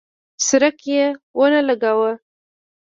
[0.45, 1.03] څرک یې
[1.37, 2.11] ونه لګاوه.